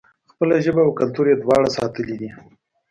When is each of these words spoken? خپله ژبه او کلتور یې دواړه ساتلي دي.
خپله 0.31 0.55
ژبه 0.65 0.81
او 0.85 0.91
کلتور 0.99 1.25
یې 1.31 1.35
دواړه 1.43 1.69
ساتلي 1.77 2.15
دي. 2.21 2.29